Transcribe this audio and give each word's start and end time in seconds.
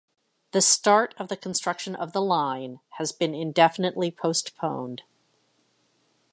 The 0.53 0.61
start 0.63 1.13
of 1.19 1.27
the 1.27 1.37
construction 1.37 1.95
of 1.95 2.11
the 2.11 2.23
line 2.23 2.79
has 2.93 3.11
been 3.11 3.35
indefinitely 3.35 4.09
postponed. 4.09 5.03